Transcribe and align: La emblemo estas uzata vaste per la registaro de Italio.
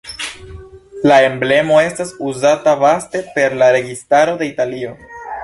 La 1.11 1.19
emblemo 1.25 1.77
estas 1.89 2.13
uzata 2.31 2.75
vaste 2.85 3.23
per 3.37 3.59
la 3.61 3.71
registaro 3.79 4.35
de 4.43 4.51
Italio. 4.55 4.99